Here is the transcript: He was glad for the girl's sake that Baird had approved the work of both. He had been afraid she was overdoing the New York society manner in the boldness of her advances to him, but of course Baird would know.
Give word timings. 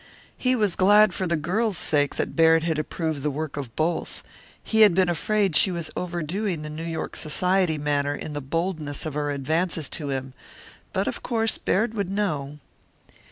He 0.35 0.55
was 0.55 0.75
glad 0.75 1.13
for 1.13 1.27
the 1.27 1.35
girl's 1.35 1.77
sake 1.77 2.15
that 2.15 2.35
Baird 2.35 2.63
had 2.63 2.79
approved 2.79 3.21
the 3.21 3.29
work 3.29 3.55
of 3.55 3.75
both. 3.75 4.23
He 4.63 4.81
had 4.81 4.95
been 4.95 5.09
afraid 5.09 5.55
she 5.55 5.69
was 5.69 5.91
overdoing 5.95 6.63
the 6.63 6.71
New 6.71 6.81
York 6.83 7.15
society 7.15 7.77
manner 7.77 8.15
in 8.15 8.33
the 8.33 8.41
boldness 8.41 9.05
of 9.05 9.13
her 9.13 9.29
advances 9.29 9.89
to 9.89 10.07
him, 10.09 10.33
but 10.91 11.07
of 11.07 11.21
course 11.21 11.59
Baird 11.59 11.93
would 11.93 12.09
know. 12.09 12.57